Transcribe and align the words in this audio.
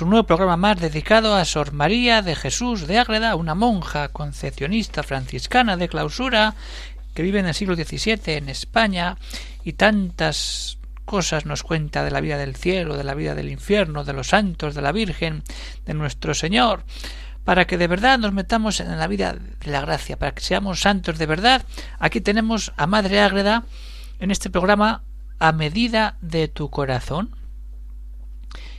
Un 0.00 0.08
nuevo 0.08 0.26
programa 0.26 0.56
más 0.56 0.80
dedicado 0.80 1.34
a 1.36 1.44
Sor 1.44 1.72
María 1.72 2.22
de 2.22 2.34
Jesús 2.34 2.86
de 2.86 2.98
Ágreda, 2.98 3.36
una 3.36 3.54
monja 3.54 4.08
concepcionista 4.08 5.02
franciscana 5.02 5.76
de 5.76 5.88
clausura 5.88 6.54
que 7.14 7.22
vive 7.22 7.40
en 7.40 7.46
el 7.46 7.54
siglo 7.54 7.74
XVII 7.76 8.36
en 8.36 8.48
España 8.48 9.18
y 9.64 9.74
tantas 9.74 10.78
cosas 11.04 11.44
nos 11.44 11.62
cuenta 11.62 12.04
de 12.04 12.10
la 12.10 12.22
vida 12.22 12.38
del 12.38 12.56
cielo, 12.56 12.96
de 12.96 13.04
la 13.04 13.14
vida 13.14 13.34
del 13.34 13.50
infierno, 13.50 14.02
de 14.02 14.14
los 14.14 14.28
santos, 14.28 14.74
de 14.74 14.80
la 14.80 14.92
Virgen, 14.92 15.42
de 15.84 15.92
nuestro 15.92 16.32
Señor, 16.32 16.84
para 17.44 17.66
que 17.66 17.76
de 17.76 17.86
verdad 17.86 18.18
nos 18.18 18.32
metamos 18.32 18.80
en 18.80 18.98
la 18.98 19.06
vida 19.08 19.34
de 19.34 19.70
la 19.70 19.82
gracia, 19.82 20.16
para 20.16 20.32
que 20.32 20.40
seamos 20.40 20.80
santos 20.80 21.18
de 21.18 21.26
verdad. 21.26 21.66
Aquí 21.98 22.22
tenemos 22.22 22.72
a 22.78 22.86
Madre 22.86 23.20
Ágreda 23.20 23.64
en 24.20 24.30
este 24.30 24.48
programa 24.48 25.02
a 25.38 25.52
medida 25.52 26.16
de 26.22 26.48
tu 26.48 26.70
corazón 26.70 27.41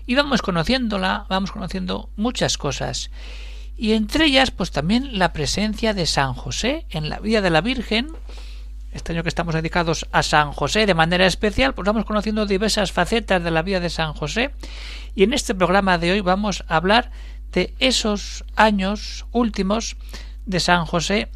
y 0.05 0.15
vamos 0.15 0.41
conociéndola, 0.41 1.25
vamos 1.29 1.51
conociendo 1.51 2.09
muchas 2.15 2.57
cosas. 2.57 3.09
Y 3.77 3.93
entre 3.93 4.25
ellas, 4.25 4.51
pues 4.51 4.71
también 4.71 5.17
la 5.17 5.33
presencia 5.33 5.93
de 5.93 6.05
San 6.05 6.33
José 6.33 6.85
en 6.89 7.09
la 7.09 7.19
vida 7.19 7.41
de 7.41 7.49
la 7.49 7.61
Virgen. 7.61 8.09
Este 8.91 9.13
año 9.13 9.23
que 9.23 9.29
estamos 9.29 9.55
dedicados 9.55 10.05
a 10.11 10.21
San 10.21 10.51
José 10.51 10.85
de 10.85 10.93
manera 10.93 11.25
especial, 11.25 11.73
pues 11.73 11.85
vamos 11.85 12.05
conociendo 12.05 12.45
diversas 12.45 12.91
facetas 12.91 13.43
de 13.43 13.49
la 13.49 13.63
vida 13.63 13.79
de 13.79 13.89
San 13.89 14.13
José. 14.13 14.51
Y 15.15 15.23
en 15.23 15.33
este 15.33 15.55
programa 15.55 15.97
de 15.97 16.11
hoy 16.11 16.21
vamos 16.21 16.63
a 16.67 16.75
hablar 16.75 17.11
de 17.51 17.73
esos 17.79 18.43
años 18.55 19.25
últimos 19.31 19.95
de 20.45 20.59
San 20.59 20.85
José 20.85 21.29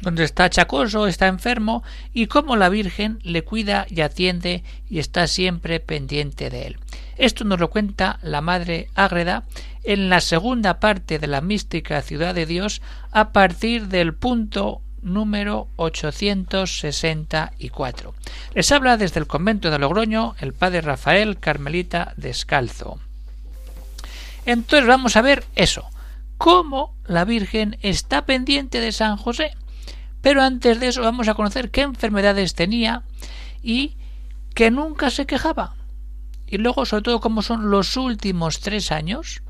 donde 0.00 0.24
está 0.24 0.50
chacoso, 0.50 1.06
está 1.06 1.26
enfermo, 1.26 1.82
y 2.12 2.26
cómo 2.26 2.56
la 2.56 2.68
Virgen 2.68 3.18
le 3.22 3.42
cuida 3.42 3.86
y 3.88 4.00
atiende 4.00 4.62
y 4.88 4.98
está 4.98 5.26
siempre 5.26 5.80
pendiente 5.80 6.50
de 6.50 6.66
él. 6.66 6.78
Esto 7.16 7.44
nos 7.44 7.60
lo 7.60 7.70
cuenta 7.70 8.18
la 8.22 8.40
Madre 8.40 8.88
Ágreda 8.94 9.44
en 9.84 10.10
la 10.10 10.20
segunda 10.20 10.80
parte 10.80 11.18
de 11.18 11.26
la 11.26 11.40
mística 11.40 12.02
Ciudad 12.02 12.34
de 12.34 12.46
Dios 12.46 12.82
a 13.12 13.30
partir 13.30 13.88
del 13.88 14.14
punto 14.14 14.80
número 15.02 15.68
864. 15.76 18.14
Les 18.54 18.72
habla 18.72 18.96
desde 18.96 19.20
el 19.20 19.26
convento 19.26 19.70
de 19.70 19.78
Logroño 19.78 20.34
el 20.40 20.52
padre 20.52 20.80
Rafael 20.80 21.38
Carmelita 21.38 22.12
Descalzo. 22.16 22.98
Entonces 24.44 24.86
vamos 24.86 25.16
a 25.16 25.22
ver 25.22 25.44
eso, 25.54 25.88
cómo 26.36 26.94
la 27.06 27.24
Virgen 27.24 27.78
está 27.82 28.26
pendiente 28.26 28.80
de 28.80 28.92
San 28.92 29.16
José. 29.16 29.52
Pero 30.26 30.42
antes 30.42 30.80
de 30.80 30.88
eso 30.88 31.02
vamos 31.02 31.28
a 31.28 31.34
conocer 31.34 31.70
qué 31.70 31.82
enfermedades 31.82 32.56
tenía 32.56 33.04
y 33.62 33.96
que 34.54 34.72
nunca 34.72 35.08
se 35.10 35.24
quejaba 35.24 35.76
y 36.48 36.58
luego 36.58 36.84
sobre 36.84 37.04
todo 37.04 37.20
cómo 37.20 37.42
son 37.42 37.70
los 37.70 37.96
últimos 37.96 38.58
tres 38.58 38.90
años 38.90 39.44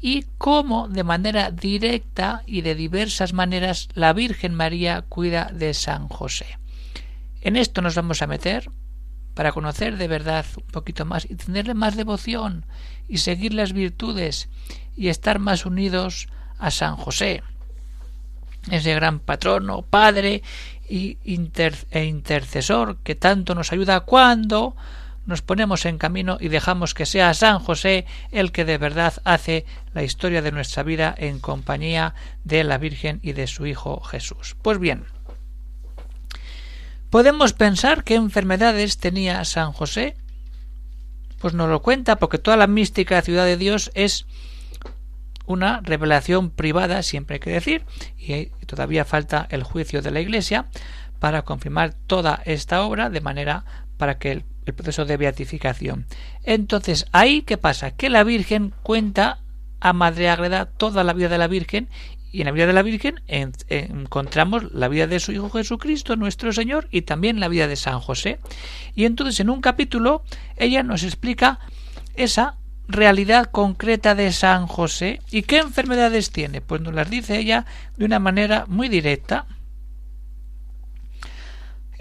y 0.00 0.24
cómo 0.38 0.88
de 0.88 1.04
manera 1.04 1.50
directa 1.50 2.42
y 2.46 2.62
de 2.62 2.74
diversas 2.74 3.34
maneras 3.34 3.90
la 3.92 4.14
Virgen 4.14 4.54
María 4.54 5.02
cuida 5.02 5.50
de 5.52 5.74
San 5.74 6.08
José. 6.08 6.46
En 7.42 7.56
esto 7.56 7.82
nos 7.82 7.94
vamos 7.94 8.22
a 8.22 8.26
meter 8.26 8.70
para 9.34 9.52
conocer 9.52 9.98
de 9.98 10.08
verdad 10.08 10.46
un 10.56 10.72
poquito 10.72 11.04
más 11.04 11.26
y 11.26 11.34
tenerle 11.34 11.74
más 11.74 11.94
devoción 11.94 12.64
y 13.06 13.18
seguir 13.18 13.52
las 13.52 13.74
virtudes 13.74 14.48
y 14.96 15.08
estar 15.08 15.40
más 15.40 15.66
unidos 15.66 16.28
a 16.58 16.70
San 16.70 16.96
José, 16.96 17.42
ese 18.70 18.94
gran 18.94 19.18
patrono, 19.18 19.82
padre 19.82 20.42
y 20.88 21.18
e 21.24 22.04
intercesor 22.04 22.98
que 22.98 23.14
tanto 23.14 23.54
nos 23.54 23.72
ayuda 23.72 24.00
cuando 24.00 24.76
nos 25.24 25.42
ponemos 25.42 25.86
en 25.86 25.98
camino 25.98 26.36
y 26.40 26.48
dejamos 26.48 26.94
que 26.94 27.06
sea 27.06 27.34
San 27.34 27.60
José 27.60 28.06
el 28.30 28.52
que 28.52 28.64
de 28.64 28.78
verdad 28.78 29.14
hace 29.24 29.64
la 29.94 30.02
historia 30.02 30.42
de 30.42 30.52
nuestra 30.52 30.82
vida 30.82 31.14
en 31.16 31.38
compañía 31.38 32.14
de 32.44 32.64
la 32.64 32.78
Virgen 32.78 33.20
y 33.22 33.32
de 33.32 33.46
su 33.46 33.66
Hijo 33.66 34.00
Jesús. 34.00 34.56
Pues 34.62 34.78
bien, 34.78 35.04
¿podemos 37.10 37.52
pensar 37.52 38.04
qué 38.04 38.14
enfermedades 38.16 38.98
tenía 38.98 39.44
San 39.44 39.72
José? 39.72 40.16
Pues 41.40 41.54
nos 41.54 41.68
lo 41.68 41.82
cuenta 41.82 42.16
porque 42.16 42.38
toda 42.38 42.56
la 42.56 42.66
mística 42.66 43.22
Ciudad 43.22 43.44
de 43.44 43.56
Dios 43.56 43.90
es 43.94 44.26
una 45.52 45.80
revelación 45.82 46.50
privada, 46.50 47.02
siempre 47.02 47.34
hay 47.34 47.40
que 47.40 47.50
decir, 47.50 47.84
y 48.16 48.46
todavía 48.66 49.04
falta 49.04 49.46
el 49.50 49.62
juicio 49.62 50.02
de 50.02 50.10
la 50.10 50.20
Iglesia 50.20 50.66
para 51.18 51.42
confirmar 51.42 51.94
toda 51.94 52.42
esta 52.44 52.82
obra 52.82 53.10
de 53.10 53.20
manera 53.20 53.64
para 53.96 54.18
que 54.18 54.32
el 54.32 54.74
proceso 54.74 55.04
de 55.04 55.16
beatificación. 55.16 56.06
Entonces, 56.42 57.06
ahí 57.12 57.42
qué 57.42 57.58
pasa? 57.58 57.92
Que 57.92 58.10
la 58.10 58.24
Virgen 58.24 58.72
cuenta 58.82 59.40
a 59.80 59.92
Madre 59.92 60.28
Agreda 60.30 60.66
toda 60.66 61.04
la 61.04 61.12
vida 61.12 61.28
de 61.28 61.38
la 61.38 61.48
Virgen 61.48 61.88
y 62.32 62.40
en 62.40 62.46
la 62.46 62.52
vida 62.52 62.66
de 62.66 62.72
la 62.72 62.82
Virgen 62.82 63.20
encontramos 63.26 64.72
la 64.72 64.88
vida 64.88 65.06
de 65.06 65.20
su 65.20 65.32
Hijo 65.32 65.50
Jesucristo, 65.50 66.16
nuestro 66.16 66.52
Señor, 66.52 66.88
y 66.90 67.02
también 67.02 67.40
la 67.40 67.48
vida 67.48 67.68
de 67.68 67.76
San 67.76 68.00
José. 68.00 68.40
Y 68.94 69.04
entonces 69.04 69.38
en 69.40 69.50
un 69.50 69.60
capítulo 69.60 70.22
ella 70.56 70.82
nos 70.82 71.02
explica 71.02 71.58
esa 72.14 72.56
realidad 72.88 73.46
concreta 73.50 74.14
de 74.14 74.32
San 74.32 74.66
José 74.66 75.20
y 75.30 75.42
qué 75.42 75.58
enfermedades 75.58 76.30
tiene. 76.30 76.60
Pues 76.60 76.80
nos 76.80 76.94
las 76.94 77.08
dice 77.10 77.38
ella 77.38 77.66
de 77.96 78.04
una 78.04 78.18
manera 78.18 78.64
muy 78.68 78.88
directa. 78.88 79.46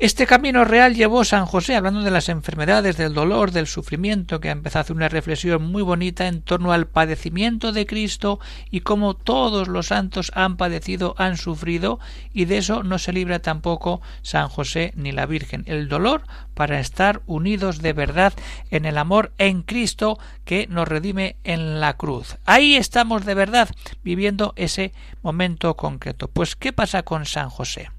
Este 0.02 0.26
camino 0.26 0.66
real 0.66 0.96
llevó 0.96 1.24
San 1.24 1.46
José, 1.46 1.76
hablando 1.76 2.02
de 2.02 2.10
las 2.10 2.28
enfermedades, 2.28 2.98
del 2.98 3.14
dolor, 3.14 3.52
del 3.52 3.68
sufrimiento, 3.68 4.40
que 4.42 4.50
empezó 4.50 4.80
a 4.80 4.82
hacer 4.82 4.96
una 4.96 5.10
reflexión 5.10 5.62
muy 5.62 5.84
bonita 5.84 6.28
en 6.28 6.42
torno 6.42 6.74
al 6.74 6.88
padecimiento 6.88 7.72
de 7.72 7.86
Cristo 7.86 8.40
y 8.72 8.80
cómo 8.80 9.14
todos 9.14 9.68
los 9.68 9.90
santos 9.90 10.32
han 10.34 10.58
padecido, 10.58 11.14
han 11.20 11.38
sufrido, 11.38 12.00
y 12.34 12.46
de 12.46 12.58
eso 12.58 12.82
no 12.82 12.98
se 12.98 13.14
libra 13.14 13.44
tampoco 13.44 14.02
San 14.24 14.50
José 14.50 14.92
ni 14.96 15.12
la 15.12 15.28
Virgen. 15.28 15.66
El 15.68 15.88
dolor 15.88 16.24
para 16.56 16.80
estar 16.80 17.22
unidos 17.28 17.84
de 17.84 17.94
verdad 17.94 18.34
en 18.72 18.86
el 18.86 18.98
amor 18.98 19.34
en 19.38 19.62
Cristo 19.62 20.18
que 20.46 20.66
nos 20.66 20.88
redime 20.88 21.36
en 21.44 21.80
la 21.80 21.96
cruz. 21.96 22.38
Ahí 22.48 22.76
estamos 22.76 23.24
de 23.24 23.36
verdad 23.36 23.70
viviendo 24.04 24.54
ese 24.56 24.94
momento 25.22 25.78
concreto. 25.78 26.28
Pues, 26.28 26.56
¿qué 26.56 26.74
pasa 26.74 27.04
con 27.04 27.28
San 27.28 27.52
José? 27.52 27.92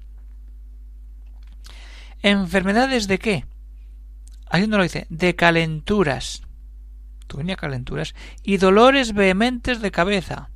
¿Enfermedades 2.23 3.07
de 3.07 3.19
qué? 3.19 3.45
Ahí 4.49 4.65
no 4.65 4.77
lo 4.77 4.83
dice, 4.83 5.05
de 5.09 5.35
calenturas. 5.35 6.41
Tenía 7.27 7.57
calenturas. 7.57 8.15
Y 8.43 8.57
dolores 8.57 9.13
vehementes 9.13 9.81
de 9.81 9.91
cabeza. 9.91 10.49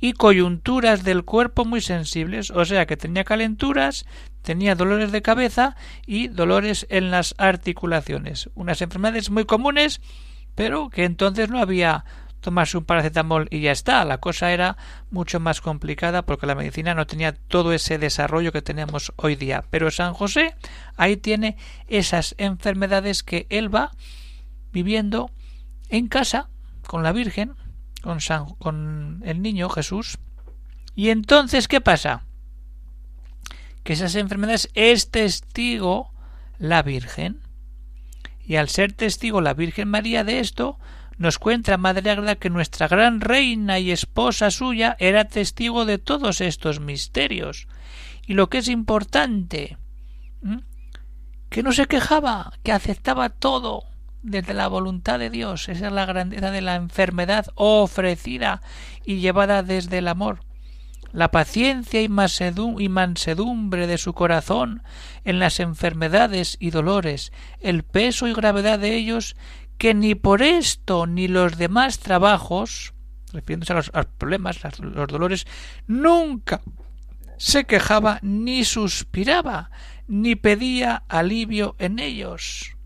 Y 0.00 0.14
coyunturas 0.14 1.04
del 1.04 1.24
cuerpo 1.24 1.66
muy 1.66 1.82
sensibles. 1.82 2.50
O 2.50 2.64
sea 2.64 2.86
que 2.86 2.96
tenía 2.96 3.24
calenturas, 3.24 4.06
tenía 4.40 4.74
dolores 4.74 5.12
de 5.12 5.20
cabeza 5.20 5.76
y 6.06 6.28
dolores 6.28 6.86
en 6.88 7.10
las 7.10 7.34
articulaciones. 7.36 8.48
Unas 8.54 8.80
enfermedades 8.80 9.28
muy 9.28 9.44
comunes, 9.44 10.00
pero 10.54 10.88
que 10.88 11.04
entonces 11.04 11.50
no 11.50 11.58
había 11.58 12.06
tomarse 12.44 12.76
un 12.76 12.84
paracetamol 12.84 13.48
y 13.50 13.62
ya 13.62 13.72
está. 13.72 14.04
La 14.04 14.18
cosa 14.18 14.52
era 14.52 14.76
mucho 15.10 15.40
más 15.40 15.62
complicada 15.62 16.22
porque 16.22 16.46
la 16.46 16.54
medicina 16.54 16.94
no 16.94 17.06
tenía 17.06 17.32
todo 17.32 17.72
ese 17.72 17.96
desarrollo 17.98 18.52
que 18.52 18.60
tenemos 18.60 19.12
hoy 19.16 19.34
día. 19.34 19.64
Pero 19.70 19.90
San 19.90 20.12
José 20.12 20.54
ahí 20.96 21.16
tiene 21.16 21.56
esas 21.88 22.34
enfermedades 22.36 23.22
que 23.22 23.46
él 23.48 23.74
va 23.74 23.92
viviendo 24.72 25.30
en 25.88 26.08
casa 26.08 26.50
con 26.86 27.02
la 27.02 27.12
Virgen, 27.12 27.54
con, 28.02 28.20
San, 28.20 28.44
con 28.56 29.22
el 29.24 29.40
niño 29.40 29.70
Jesús. 29.70 30.18
Y 30.94 31.08
entonces, 31.08 31.66
¿qué 31.66 31.80
pasa? 31.80 32.24
Que 33.84 33.94
esas 33.94 34.14
enfermedades 34.16 34.70
es 34.74 35.10
testigo 35.10 36.12
la 36.58 36.82
Virgen. 36.82 37.40
Y 38.46 38.56
al 38.56 38.68
ser 38.68 38.92
testigo 38.92 39.40
la 39.40 39.54
Virgen 39.54 39.88
María 39.88 40.24
de 40.24 40.40
esto, 40.40 40.78
nos 41.18 41.38
cuenta 41.38 41.76
Madre 41.76 42.10
Agreda 42.10 42.36
que 42.36 42.50
nuestra 42.50 42.88
gran 42.88 43.20
reina 43.20 43.78
y 43.78 43.90
esposa 43.90 44.50
suya 44.50 44.96
era 44.98 45.24
testigo 45.24 45.84
de 45.84 45.98
todos 45.98 46.40
estos 46.40 46.80
misterios. 46.80 47.68
Y 48.26 48.34
lo 48.34 48.48
que 48.48 48.58
es 48.58 48.68
importante, 48.68 49.78
que 51.50 51.62
no 51.62 51.72
se 51.72 51.86
quejaba, 51.86 52.52
que 52.62 52.72
aceptaba 52.72 53.28
todo 53.28 53.84
desde 54.22 54.54
la 54.54 54.68
voluntad 54.68 55.18
de 55.18 55.30
Dios. 55.30 55.68
Esa 55.68 55.86
es 55.86 55.92
la 55.92 56.06
grandeza 56.06 56.50
de 56.50 56.62
la 56.62 56.74
enfermedad 56.74 57.46
ofrecida 57.54 58.62
y 59.04 59.20
llevada 59.20 59.62
desde 59.62 59.98
el 59.98 60.08
amor. 60.08 60.40
La 61.12 61.30
paciencia 61.30 62.02
y 62.02 62.08
mansedumbre 62.08 63.86
de 63.86 63.98
su 63.98 64.14
corazón 64.14 64.82
en 65.24 65.38
las 65.38 65.60
enfermedades 65.60 66.56
y 66.58 66.70
dolores, 66.70 67.32
el 67.60 67.84
peso 67.84 68.26
y 68.26 68.32
gravedad 68.32 68.80
de 68.80 68.96
ellos, 68.96 69.36
que 69.78 69.94
ni 69.94 70.14
por 70.14 70.42
esto 70.42 71.06
ni 71.06 71.28
los 71.28 71.58
demás 71.58 71.98
trabajos, 71.98 72.94
refiriéndose 73.32 73.72
a 73.72 73.76
los, 73.76 73.90
problemas, 74.18 74.60
los 74.78 75.08
dolores, 75.08 75.46
nunca 75.86 76.60
se 77.36 77.64
quejaba 77.64 78.18
ni 78.22 78.64
suspiraba, 78.64 79.70
ni 80.06 80.36
pedía 80.36 81.04
alivio 81.08 81.76
en 81.78 81.98
ellos. 81.98 82.76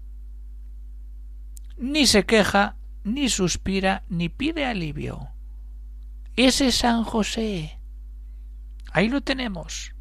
Ni 1.76 2.06
se 2.06 2.25
queja, 2.25 2.76
ni 3.05 3.29
suspira, 3.29 4.05
ni 4.08 4.29
pide 4.29 4.64
alivio. 4.64 5.29
Ese 6.37 6.73
San 6.73 7.05
José. 7.05 7.79
Ahí 8.93 9.08
lo 9.08 9.20
tenemos. 9.20 9.94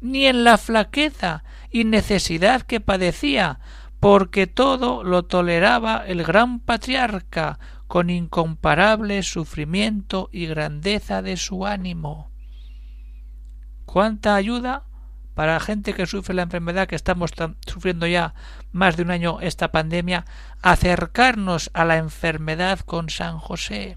Ni 0.00 0.26
en 0.26 0.44
la 0.44 0.56
flaqueza 0.58 1.42
y 1.70 1.84
necesidad 1.84 2.62
que 2.62 2.80
padecía, 2.80 3.60
porque 4.00 4.46
todo 4.46 5.02
lo 5.02 5.24
toleraba 5.24 6.04
el 6.06 6.22
gran 6.22 6.60
patriarca 6.60 7.58
con 7.86 8.10
incomparable 8.10 9.22
sufrimiento 9.22 10.28
y 10.30 10.46
grandeza 10.46 11.22
de 11.22 11.36
su 11.36 11.66
ánimo. 11.66 12.30
¿Cuánta 13.86 14.34
ayuda 14.34 14.84
para 15.34 15.54
la 15.54 15.60
gente 15.60 15.94
que 15.94 16.06
sufre 16.06 16.34
la 16.34 16.42
enfermedad 16.42 16.86
que 16.86 16.96
estamos 16.96 17.32
sufriendo 17.66 18.06
ya 18.06 18.34
más 18.70 18.96
de 18.96 19.04
un 19.04 19.10
año 19.10 19.40
esta 19.40 19.72
pandemia, 19.72 20.26
acercarnos 20.62 21.70
a 21.74 21.84
la 21.84 21.96
enfermedad 21.96 22.80
con 22.80 23.08
San 23.08 23.38
José? 23.38 23.96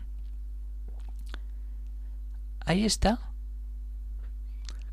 Ahí 2.66 2.86
está. 2.86 3.20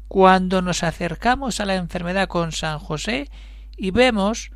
Cuando 0.08 0.62
nos 0.62 0.82
acercamos 0.82 1.60
a 1.60 1.66
la 1.66 1.76
enfermedad 1.76 2.28
con 2.28 2.50
San 2.52 2.78
José 2.78 3.30
y 3.76 3.90
vemos 3.90 4.50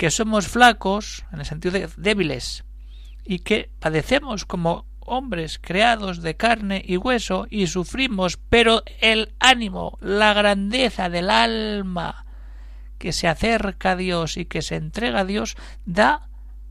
que 0.00 0.10
somos 0.10 0.48
flacos, 0.48 1.26
en 1.30 1.40
el 1.40 1.44
sentido 1.44 1.72
de 1.72 1.86
débiles, 1.98 2.64
y 3.22 3.40
que 3.40 3.68
padecemos 3.80 4.46
como 4.46 4.86
hombres 5.00 5.58
creados 5.60 6.22
de 6.22 6.38
carne 6.38 6.82
y 6.82 6.96
hueso 6.96 7.46
y 7.50 7.66
sufrimos, 7.66 8.38
pero 8.38 8.82
el 9.02 9.34
ánimo, 9.40 9.98
la 10.00 10.32
grandeza 10.32 11.10
del 11.10 11.28
alma 11.28 12.24
que 12.96 13.12
se 13.12 13.28
acerca 13.28 13.90
a 13.90 13.96
Dios 13.96 14.38
y 14.38 14.46
que 14.46 14.62
se 14.62 14.76
entrega 14.76 15.20
a 15.20 15.24
Dios 15.26 15.58
da 15.84 16.30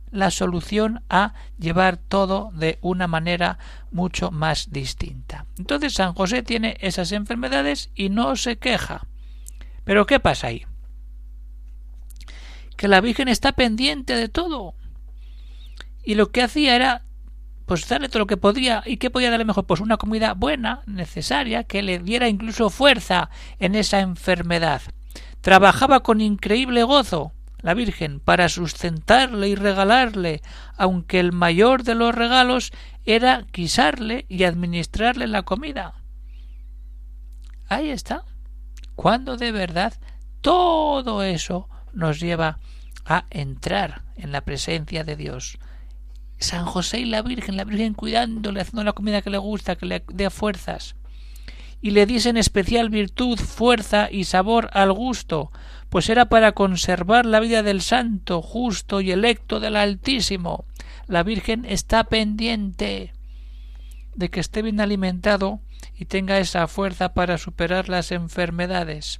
la 0.09 0.31
solución 0.31 1.03
a 1.07 1.35
llevar 1.59 1.97
todo 1.97 2.49
de 2.55 2.79
una 2.81 3.05
manera 3.05 3.59
mucho 3.91 4.31
más 4.31 4.71
distinta. 4.71 5.45
Entonces 5.59 5.93
San 5.93 6.15
José 6.15 6.41
tiene 6.41 6.77
esas 6.79 7.11
enfermedades 7.11 7.91
y 7.93 8.09
no 8.09 8.35
se 8.35 8.57
queja. 8.57 9.05
Pero 9.83 10.07
¿qué 10.07 10.19
pasa 10.19 10.47
ahí? 10.47 10.65
Que 12.79 12.87
la 12.87 13.01
Virgen 13.01 13.27
está 13.27 13.51
pendiente 13.51 14.15
de 14.15 14.29
todo. 14.29 14.73
Y 16.01 16.15
lo 16.15 16.31
que 16.31 16.41
hacía 16.41 16.77
era 16.77 17.03
pues 17.65 17.85
darle 17.89 18.07
todo 18.07 18.19
lo 18.19 18.25
que 18.25 18.37
podía. 18.37 18.83
Y 18.85 18.95
qué 18.95 19.09
podía 19.09 19.29
darle 19.29 19.43
mejor 19.43 19.65
pues 19.65 19.81
una 19.81 19.97
comida 19.97 20.33
buena 20.33 20.81
necesaria 20.85 21.65
que 21.65 21.81
le 21.81 21.99
diera 21.99 22.29
incluso 22.29 22.69
fuerza 22.69 23.31
en 23.59 23.75
esa 23.75 23.99
enfermedad. 23.99 24.81
Trabajaba 25.41 26.03
con 26.03 26.21
increíble 26.21 26.83
gozo 26.83 27.33
la 27.59 27.73
Virgen 27.73 28.21
para 28.21 28.47
sustentarle 28.47 29.49
y 29.49 29.55
regalarle 29.55 30.41
aunque 30.77 31.19
el 31.19 31.33
mayor 31.33 31.83
de 31.83 31.95
los 31.95 32.15
regalos 32.15 32.71
era 33.03 33.45
guisarle 33.51 34.25
y 34.29 34.45
administrarle 34.45 35.27
la 35.27 35.43
comida. 35.43 35.95
Ahí 37.67 37.89
está. 37.89 38.23
Cuando 38.95 39.35
de 39.35 39.51
verdad 39.51 39.95
todo 40.39 41.23
eso 41.23 41.67
nos 41.91 42.21
lleva 42.21 42.59
a 43.09 43.25
entrar 43.31 44.03
en 44.15 44.31
la 44.31 44.41
presencia 44.41 45.03
de 45.03 45.15
Dios. 45.15 45.57
San 46.37 46.65
José 46.65 46.99
y 46.99 47.05
la 47.05 47.23
Virgen, 47.23 47.57
la 47.57 47.65
Virgen 47.65 47.95
cuidándole, 47.95 48.61
haciendo 48.61 48.83
la 48.83 48.93
comida 48.93 49.21
que 49.21 49.31
le 49.31 49.39
gusta, 49.39 49.75
que 49.75 49.87
le 49.87 50.03
dé 50.07 50.29
fuerzas. 50.29 50.95
Y 51.81 51.91
le 51.91 52.05
diesen 52.05 52.37
especial 52.37 52.89
virtud, 52.89 53.39
fuerza 53.39 54.09
y 54.11 54.25
sabor 54.25 54.69
al 54.73 54.93
gusto, 54.93 55.51
pues 55.89 56.09
era 56.09 56.29
para 56.29 56.51
conservar 56.51 57.25
la 57.25 57.39
vida 57.39 57.63
del 57.63 57.81
santo, 57.81 58.41
justo 58.41 59.01
y 59.01 59.11
electo 59.11 59.59
del 59.59 59.75
Altísimo. 59.75 60.65
La 61.07 61.23
Virgen 61.23 61.65
está 61.65 62.03
pendiente 62.03 63.13
de 64.13 64.29
que 64.29 64.39
esté 64.39 64.61
bien 64.61 64.79
alimentado 64.79 65.61
y 65.97 66.05
tenga 66.05 66.37
esa 66.37 66.67
fuerza 66.67 67.13
para 67.13 67.37
superar 67.37 67.89
las 67.89 68.11
enfermedades 68.11 69.19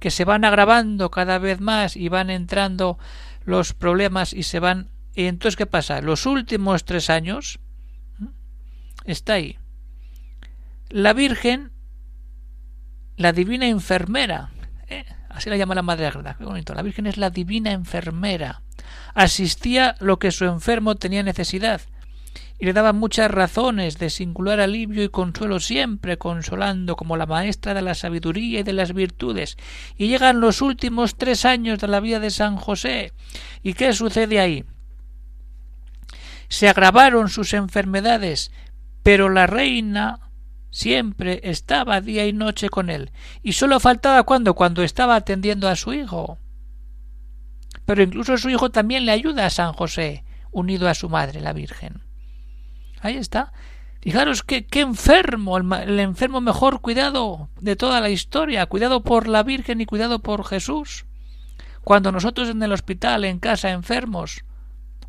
que 0.00 0.10
se 0.10 0.24
van 0.24 0.44
agravando 0.44 1.10
cada 1.10 1.38
vez 1.38 1.60
más 1.60 1.94
y 1.96 2.08
van 2.08 2.30
entrando 2.30 2.98
los 3.44 3.74
problemas 3.74 4.32
y 4.32 4.42
se 4.42 4.58
van 4.58 4.88
y 5.14 5.26
entonces 5.26 5.56
qué 5.56 5.66
pasa 5.66 6.00
los 6.00 6.26
últimos 6.26 6.84
tres 6.84 7.10
años 7.10 7.60
está 9.04 9.34
ahí. 9.34 9.58
La 10.88 11.12
Virgen 11.12 11.70
la 13.16 13.32
divina 13.32 13.66
enfermera 13.66 14.50
¿eh? 14.88 15.04
así 15.28 15.50
la 15.50 15.56
llama 15.56 15.74
la 15.74 15.82
Madre 15.82 16.06
Agreda 16.06 16.34
qué 16.36 16.44
bonito. 16.44 16.74
La 16.74 16.82
Virgen 16.82 17.06
es 17.06 17.16
la 17.16 17.30
divina 17.30 17.70
enfermera. 17.72 18.62
Asistía 19.14 19.96
lo 20.00 20.18
que 20.18 20.32
su 20.32 20.46
enfermo 20.46 20.94
tenía 20.96 21.22
necesidad 21.22 21.82
y 22.60 22.66
le 22.66 22.74
daba 22.74 22.92
muchas 22.92 23.30
razones 23.30 23.98
de 23.98 24.10
singular 24.10 24.60
alivio 24.60 25.02
y 25.02 25.08
consuelo 25.08 25.60
siempre 25.60 26.18
consolando 26.18 26.94
como 26.94 27.16
la 27.16 27.24
maestra 27.24 27.72
de 27.72 27.80
la 27.80 27.94
sabiduría 27.94 28.60
y 28.60 28.62
de 28.62 28.74
las 28.74 28.92
virtudes. 28.92 29.56
Y 29.96 30.08
llegan 30.08 30.40
los 30.40 30.60
últimos 30.60 31.16
tres 31.16 31.46
años 31.46 31.78
de 31.78 31.88
la 31.88 32.00
vida 32.00 32.20
de 32.20 32.30
San 32.30 32.56
José. 32.56 33.14
¿Y 33.62 33.72
qué 33.72 33.94
sucede 33.94 34.40
ahí? 34.40 34.66
Se 36.48 36.68
agravaron 36.68 37.30
sus 37.30 37.54
enfermedades, 37.54 38.52
pero 39.02 39.30
la 39.30 39.46
reina 39.46 40.30
siempre 40.68 41.40
estaba 41.44 42.02
día 42.02 42.26
y 42.26 42.34
noche 42.34 42.68
con 42.68 42.90
él, 42.90 43.10
y 43.42 43.52
sólo 43.52 43.80
faltaba 43.80 44.24
cuando 44.24 44.54
cuando 44.54 44.82
estaba 44.82 45.16
atendiendo 45.16 45.66
a 45.66 45.76
su 45.76 45.94
hijo. 45.94 46.38
Pero 47.86 48.02
incluso 48.02 48.36
su 48.36 48.50
hijo 48.50 48.70
también 48.70 49.06
le 49.06 49.12
ayuda 49.12 49.46
a 49.46 49.50
San 49.50 49.72
José, 49.72 50.24
unido 50.50 50.88
a 50.88 50.94
su 50.94 51.08
madre, 51.08 51.40
la 51.40 51.54
Virgen. 51.54 52.09
Ahí 53.00 53.16
está. 53.16 53.52
Fijaros 54.00 54.42
qué, 54.42 54.66
qué 54.66 54.80
enfermo, 54.80 55.58
el, 55.58 56.00
enfermo 56.00 56.40
mejor 56.40 56.80
cuidado 56.80 57.50
de 57.60 57.76
toda 57.76 58.00
la 58.00 58.08
historia, 58.08 58.66
cuidado 58.66 59.02
por 59.02 59.28
la 59.28 59.42
Virgen 59.42 59.80
y 59.80 59.86
cuidado 59.86 60.20
por 60.20 60.46
Jesús. 60.46 61.04
Cuando 61.84 62.12
nosotros 62.12 62.48
en 62.48 62.62
el 62.62 62.72
hospital, 62.72 63.24
en 63.24 63.38
casa, 63.38 63.70
enfermos, 63.70 64.44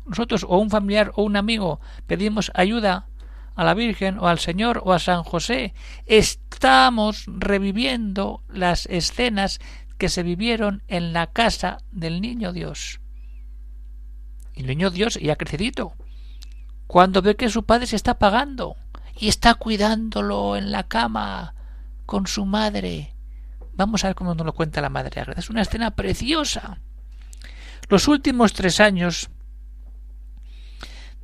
nosotros 0.06 0.44
o 0.46 0.58
un 0.58 0.68
familiar 0.68 1.12
o 1.14 1.22
un 1.22 1.36
amigo 1.36 1.80
pedimos 2.06 2.50
ayuda 2.54 3.06
a 3.54 3.64
la 3.64 3.74
Virgen 3.74 4.18
o 4.18 4.28
al 4.28 4.38
Señor 4.38 4.82
o 4.84 4.92
a 4.92 4.98
San 4.98 5.22
José, 5.22 5.74
estamos 6.06 7.24
reviviendo 7.28 8.42
las 8.48 8.86
escenas 8.86 9.60
que 9.96 10.08
se 10.08 10.22
vivieron 10.22 10.82
en 10.88 11.12
la 11.12 11.28
casa 11.28 11.78
del 11.92 12.20
niño 12.20 12.52
Dios. 12.52 13.00
El 14.54 14.66
niño 14.66 14.90
Dios 14.90 15.18
ya 15.20 15.36
crecidito, 15.36 15.94
cuando 16.92 17.22
ve 17.22 17.36
que 17.36 17.48
su 17.48 17.64
padre 17.64 17.86
se 17.86 17.96
está 17.96 18.18
pagando 18.18 18.76
y 19.18 19.28
está 19.28 19.54
cuidándolo 19.54 20.58
en 20.58 20.70
la 20.70 20.82
cama 20.82 21.54
con 22.04 22.26
su 22.26 22.44
madre. 22.44 23.14
Vamos 23.72 24.04
a 24.04 24.08
ver 24.08 24.14
cómo 24.14 24.34
nos 24.34 24.44
lo 24.44 24.52
cuenta 24.52 24.82
la 24.82 24.90
madre 24.90 25.24
Es 25.34 25.48
una 25.48 25.62
escena 25.62 25.92
preciosa. 25.92 26.80
Los 27.88 28.08
últimos 28.08 28.52
tres 28.52 28.78
años 28.78 29.30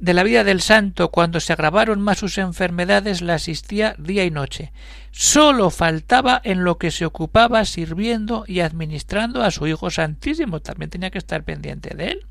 de 0.00 0.14
la 0.14 0.22
vida 0.22 0.42
del 0.42 0.62
santo, 0.62 1.10
cuando 1.10 1.38
se 1.38 1.52
agravaron 1.52 2.00
más 2.00 2.16
sus 2.16 2.38
enfermedades, 2.38 3.20
la 3.20 3.34
asistía 3.34 3.94
día 3.98 4.24
y 4.24 4.30
noche. 4.30 4.72
Sólo 5.10 5.68
faltaba 5.68 6.40
en 6.44 6.64
lo 6.64 6.78
que 6.78 6.90
se 6.90 7.04
ocupaba 7.04 7.62
sirviendo 7.66 8.44
y 8.46 8.60
administrando 8.60 9.42
a 9.42 9.50
su 9.50 9.66
Hijo 9.66 9.90
Santísimo. 9.90 10.60
También 10.60 10.88
tenía 10.88 11.10
que 11.10 11.18
estar 11.18 11.44
pendiente 11.44 11.94
de 11.94 12.12
él 12.12 12.26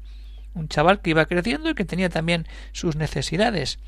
un 0.58 0.68
chaval 0.68 1.02
que 1.02 1.12
iba 1.12 1.26
creciendo 1.26 1.70
y 1.70 1.76
que 1.76 1.86
tenía 1.86 2.10
también 2.10 2.48
sus 2.72 2.96
necesidades. 2.96 3.80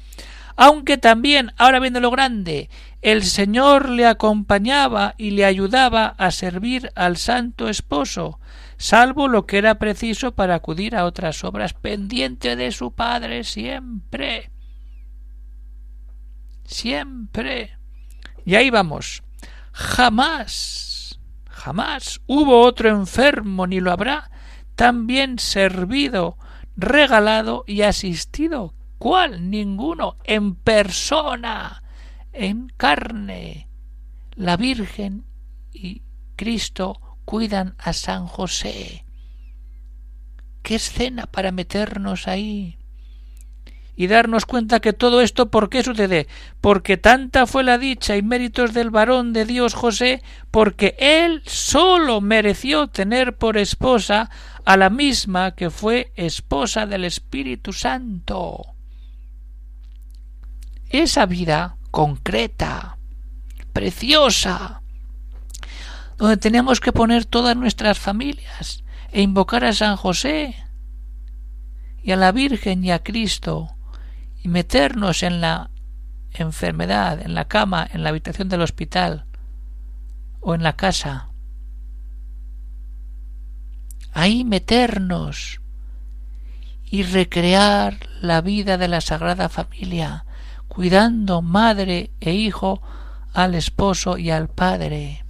Aunque 0.55 0.97
también, 0.97 1.53
ahora 1.57 1.79
viendo 1.79 1.99
lo 1.99 2.11
grande, 2.11 2.69
el 3.01 3.23
Señor 3.23 3.89
le 3.89 4.05
acompañaba 4.05 5.15
y 5.17 5.31
le 5.31 5.45
ayudaba 5.45 6.07
a 6.17 6.31
servir 6.31 6.91
al 6.95 7.17
Santo 7.17 7.69
Esposo, 7.69 8.39
salvo 8.77 9.27
lo 9.27 9.45
que 9.45 9.57
era 9.57 9.75
preciso 9.75 10.33
para 10.33 10.55
acudir 10.55 10.95
a 10.95 11.05
otras 11.05 11.43
obras 11.43 11.73
pendiente 11.73 12.55
de 12.55 12.71
su 12.71 12.91
Padre 12.93 13.45
siempre. 13.45 14.51
Siempre. 16.65 17.77
Y 18.45 18.55
ahí 18.55 18.69
vamos. 18.69 19.23
Jamás, 19.71 21.19
jamás 21.49 22.19
hubo 22.27 22.61
otro 22.61 22.89
enfermo 22.89 23.65
ni 23.65 23.79
lo 23.79 23.91
habrá 23.91 24.29
también 24.79 25.39
servido, 25.39 26.37
regalado 26.79 27.63
y 27.67 27.81
asistido. 27.81 28.73
¿Cuál? 28.97 29.49
Ninguno. 29.49 30.17
En 30.23 30.55
persona, 30.55 31.83
en 32.33 32.71
carne. 32.75 33.67
La 34.35 34.57
Virgen 34.57 35.25
y 35.71 36.03
Cristo 36.35 36.99
cuidan 37.25 37.75
a 37.77 37.93
San 37.93 38.27
José. 38.27 39.05
¿Qué 40.61 40.75
escena 40.75 41.25
para 41.25 41.51
meternos 41.51 42.27
ahí? 42.27 42.79
y 43.99 44.07
darnos 44.07 44.45
cuenta 44.45 44.79
que 44.79 44.93
todo 44.93 45.19
esto 45.19 45.51
¿por 45.51 45.69
qué 45.69 45.83
sucede? 45.83 46.27
Porque 46.61 46.95
tanta 46.95 47.45
fue 47.45 47.65
la 47.65 47.77
dicha 47.77 48.15
y 48.15 48.21
méritos 48.21 48.73
del 48.73 48.91
varón 48.91 49.33
de 49.33 49.43
Dios 49.43 49.73
José, 49.73 50.23
porque 50.51 50.95
él 50.99 51.41
sólo 51.45 52.21
mereció 52.21 52.87
tener 52.87 53.35
por 53.35 53.57
esposa 53.57 54.29
a 54.69 54.77
la 54.77 54.91
misma 54.91 55.55
que 55.55 55.71
fue 55.71 56.13
esposa 56.15 56.85
del 56.85 57.03
Espíritu 57.03 57.73
Santo. 57.73 58.75
Esa 60.89 61.25
vida 61.25 61.77
concreta, 61.89 62.99
preciosa, 63.73 64.83
donde 66.17 66.37
tenemos 66.37 66.79
que 66.81 66.93
poner 66.93 67.25
todas 67.25 67.57
nuestras 67.57 67.97
familias 67.97 68.83
e 69.11 69.23
invocar 69.23 69.65
a 69.65 69.73
San 69.73 69.95
José 69.95 70.55
y 72.03 72.11
a 72.11 72.15
la 72.15 72.31
Virgen 72.31 72.85
y 72.85 72.91
a 72.91 73.01
Cristo 73.01 73.75
y 74.43 74.49
meternos 74.49 75.23
en 75.23 75.41
la 75.41 75.71
enfermedad, 76.31 77.19
en 77.19 77.33
la 77.33 77.47
cama, 77.47 77.89
en 77.91 78.03
la 78.03 78.09
habitación 78.09 78.49
del 78.49 78.61
hospital 78.61 79.25
o 80.41 80.53
en 80.53 80.61
la 80.61 80.73
casa. 80.73 81.28
Ahí 84.13 84.43
meternos 84.43 85.61
y 86.91 87.03
recrear 87.03 87.97
la 88.21 88.41
vida 88.41 88.77
de 88.77 88.87
la 88.87 89.01
Sagrada 89.01 89.49
Familia, 89.49 90.25
cuidando 90.67 91.41
madre 91.41 92.11
e 92.19 92.33
hijo 92.33 92.81
al 93.33 93.55
esposo 93.55 94.17
y 94.17 94.31
al 94.31 94.49
padre, 94.49 95.23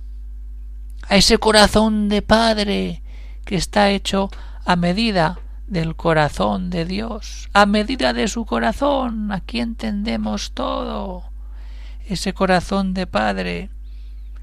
a 1.07 1.15
ese 1.17 1.37
corazón 1.37 2.07
de 2.07 2.21
padre 2.21 3.03
que 3.45 3.55
está 3.55 3.89
hecho 3.89 4.29
a 4.65 4.75
medida 4.75 5.39
del 5.67 5.95
corazón 5.95 6.69
de 6.69 6.85
Dios, 6.85 7.49
a 7.53 7.65
medida 7.65 8.13
de 8.13 8.27
su 8.27 8.45
corazón, 8.45 9.31
aquí 9.31 9.59
entendemos 9.59 10.51
todo, 10.53 11.25
ese 12.07 12.33
corazón 12.33 12.93
de 12.93 13.05
padre 13.05 13.69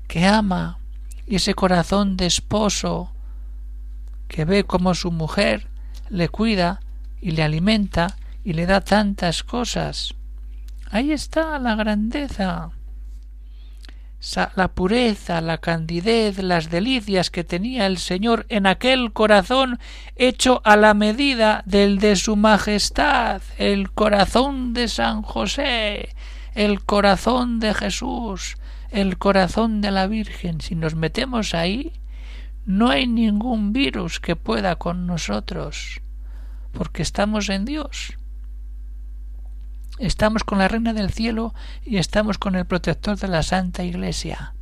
que 0.06 0.26
ama 0.26 0.78
y 1.26 1.36
ese 1.36 1.54
corazón 1.54 2.16
de 2.16 2.26
esposo 2.26 3.12
que 4.28 4.44
ve 4.44 4.64
cómo 4.64 4.94
su 4.94 5.10
mujer 5.10 5.68
le 6.08 6.28
cuida 6.28 6.80
y 7.20 7.32
le 7.32 7.42
alimenta 7.42 8.16
y 8.44 8.52
le 8.52 8.66
da 8.66 8.80
tantas 8.80 9.42
cosas. 9.42 10.14
Ahí 10.90 11.12
está 11.12 11.58
la 11.58 11.74
grandeza 11.74 12.70
la 14.56 14.68
pureza, 14.68 15.40
la 15.40 15.58
candidez, 15.58 16.38
las 16.38 16.70
delicias 16.70 17.30
que 17.30 17.44
tenía 17.44 17.86
el 17.86 17.98
Señor 17.98 18.44
en 18.48 18.66
aquel 18.66 19.12
corazón 19.12 19.78
hecho 20.16 20.60
a 20.64 20.76
la 20.76 20.94
medida 20.94 21.62
del 21.66 21.98
de 21.98 22.16
su 22.16 22.34
majestad, 22.34 23.40
el 23.56 23.90
corazón 23.90 24.72
de 24.72 24.88
San 24.88 25.22
José, 25.22 26.08
el 26.54 26.82
corazón 26.82 27.60
de 27.60 27.72
Jesús, 27.72 28.56
el 28.90 29.16
corazón 29.16 29.80
de 29.80 29.90
la 29.92 30.06
Virgen. 30.06 30.60
Si 30.60 30.74
nos 30.74 30.96
metemos 30.96 31.54
ahí, 31.54 31.92
no 32.66 32.90
hay 32.90 33.06
ningún 33.06 33.72
virus 33.72 34.18
que 34.18 34.34
pueda 34.34 34.74
con 34.74 35.06
nosotros, 35.06 36.02
porque 36.72 37.02
estamos 37.02 37.48
en 37.48 37.64
Dios. 37.64 38.14
Estamos 39.98 40.42
con 40.42 40.58
la 40.58 40.66
Reina 40.66 40.92
del 40.92 41.12
Cielo 41.12 41.54
y 41.84 41.98
estamos 41.98 42.38
con 42.38 42.56
el 42.56 42.66
protector 42.66 43.16
de 43.16 43.28
la 43.28 43.44
Santa 43.44 43.84
Iglesia. 43.84 44.54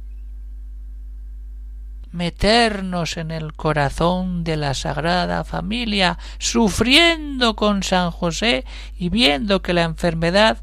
Meternos 2.13 3.17
en 3.17 3.31
el 3.31 3.55
corazón 3.55 4.45
de 4.45 4.59
la 4.59 4.75
Sagrada 4.75 5.43
Familia, 5.43 6.19
sufriendo 6.39 7.57
con 7.57 7.83
San 7.83 8.11
José 8.11 8.67
y 8.97 9.09
viendo 9.09 9.63
que 9.63 9.73
la 9.73 9.83
enfermedad 9.83 10.59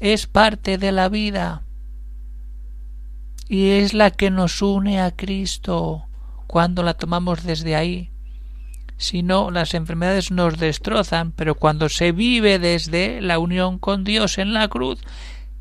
es 0.00 0.26
parte 0.26 0.78
de 0.78 0.92
la 0.92 1.10
vida 1.10 1.62
y 3.48 3.68
es 3.72 3.92
la 3.92 4.10
que 4.10 4.30
nos 4.30 4.62
une 4.62 5.00
a 5.00 5.10
Cristo 5.12 6.06
cuando 6.46 6.82
la 6.82 6.94
tomamos 6.94 7.42
desde 7.42 7.76
ahí. 7.76 8.10
Si 8.96 9.22
no, 9.22 9.50
las 9.50 9.74
enfermedades 9.74 10.30
nos 10.30 10.58
destrozan, 10.58 11.32
pero 11.32 11.54
cuando 11.54 11.88
se 11.88 12.12
vive 12.12 12.58
desde 12.58 13.20
la 13.20 13.38
unión 13.38 13.78
con 13.78 14.04
Dios 14.04 14.38
en 14.38 14.54
la 14.54 14.68
cruz, 14.68 15.00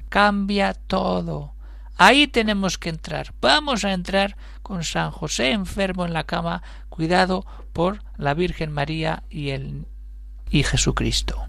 cambia 0.10 0.74
todo. 0.74 1.54
Ahí 1.98 2.28
tenemos 2.28 2.78
que 2.78 2.90
entrar. 2.90 3.34
Vamos 3.42 3.84
a 3.84 3.94
entrar 3.94 4.38
con 4.62 4.84
San 4.84 5.12
José 5.12 5.52
enfermo 5.52 6.06
en 6.06 6.14
la 6.14 6.24
cama, 6.24 6.64
cuidado 6.90 7.46
por 7.74 8.04
la 8.18 8.34
Virgen 8.34 8.72
María 8.72 9.24
y 9.30 9.50
el 9.50 9.86
y 10.50 10.64
Jesucristo. 10.64 11.48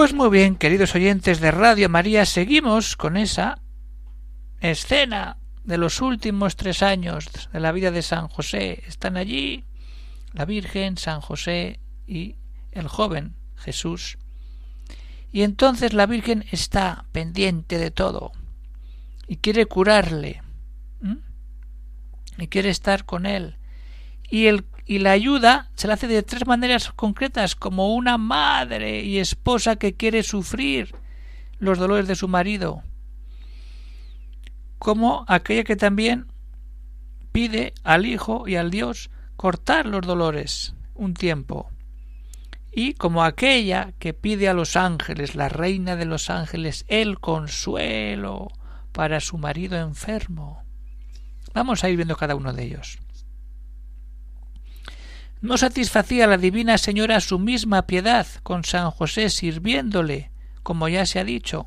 Pues 0.00 0.14
muy 0.14 0.30
bien, 0.30 0.56
queridos 0.56 0.94
oyentes 0.94 1.40
de 1.40 1.50
Radio 1.50 1.90
María, 1.90 2.24
seguimos 2.24 2.96
con 2.96 3.18
esa 3.18 3.60
escena 4.62 5.36
de 5.64 5.76
los 5.76 6.00
últimos 6.00 6.56
tres 6.56 6.82
años 6.82 7.28
de 7.52 7.60
la 7.60 7.70
vida 7.70 7.90
de 7.90 8.00
San 8.00 8.28
José. 8.28 8.82
Están 8.86 9.18
allí 9.18 9.66
la 10.32 10.46
Virgen, 10.46 10.96
San 10.96 11.20
José 11.20 11.80
y 12.06 12.36
el 12.72 12.88
joven 12.88 13.34
Jesús. 13.56 14.16
Y 15.32 15.42
entonces 15.42 15.92
la 15.92 16.06
Virgen 16.06 16.46
está 16.50 17.04
pendiente 17.12 17.76
de 17.76 17.90
todo 17.90 18.32
y 19.28 19.36
quiere 19.36 19.66
curarle 19.66 20.40
y 22.38 22.46
quiere 22.46 22.70
estar 22.70 23.04
con 23.04 23.26
él. 23.26 23.58
Y, 24.30 24.46
el, 24.46 24.64
y 24.90 24.98
la 24.98 25.12
ayuda 25.12 25.70
se 25.76 25.86
la 25.86 25.94
hace 25.94 26.08
de 26.08 26.24
tres 26.24 26.48
maneras 26.48 26.90
concretas, 26.90 27.54
como 27.54 27.94
una 27.94 28.18
madre 28.18 29.04
y 29.04 29.18
esposa 29.18 29.76
que 29.76 29.94
quiere 29.94 30.24
sufrir 30.24 30.96
los 31.60 31.78
dolores 31.78 32.08
de 32.08 32.16
su 32.16 32.26
marido, 32.26 32.82
como 34.80 35.24
aquella 35.28 35.62
que 35.62 35.76
también 35.76 36.26
pide 37.30 37.72
al 37.84 38.04
Hijo 38.04 38.48
y 38.48 38.56
al 38.56 38.72
Dios 38.72 39.10
cortar 39.36 39.86
los 39.86 40.04
dolores 40.04 40.74
un 40.96 41.14
tiempo, 41.14 41.70
y 42.72 42.94
como 42.94 43.22
aquella 43.22 43.92
que 44.00 44.12
pide 44.12 44.48
a 44.48 44.54
los 44.54 44.74
ángeles, 44.74 45.36
la 45.36 45.48
reina 45.48 45.94
de 45.94 46.06
los 46.06 46.30
ángeles, 46.30 46.84
el 46.88 47.20
consuelo 47.20 48.48
para 48.90 49.20
su 49.20 49.38
marido 49.38 49.78
enfermo. 49.78 50.64
Vamos 51.54 51.84
a 51.84 51.90
ir 51.90 51.94
viendo 51.94 52.16
cada 52.16 52.34
uno 52.34 52.52
de 52.52 52.64
ellos. 52.64 52.98
No 55.42 55.56
satisfacía 55.56 56.26
la 56.26 56.36
divina 56.36 56.76
señora 56.76 57.18
su 57.20 57.38
misma 57.38 57.86
piedad 57.86 58.26
con 58.42 58.62
San 58.62 58.90
José 58.90 59.30
sirviéndole, 59.30 60.30
como 60.62 60.86
ya 60.86 61.06
se 61.06 61.18
ha 61.18 61.24
dicho, 61.24 61.66